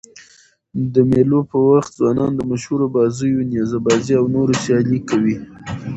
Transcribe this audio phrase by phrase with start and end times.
[0.93, 5.35] د مېلو پر وخت ځوانان د مشهورو بازيو: نیزه بازي او نورو سيالۍ کوي.